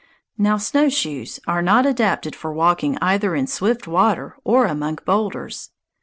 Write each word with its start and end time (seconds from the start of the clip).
Now 0.35 0.57
snowshoes 0.57 1.39
are 1.45 1.61
not 1.61 1.85
adapted 1.85 2.35
for 2.35 2.51
walking 2.51 2.97
either 3.03 3.35
in 3.35 3.45
swift 3.45 3.85
water 3.87 4.35
or 4.43 4.65
among 4.65 4.97
boulders. 5.05 5.69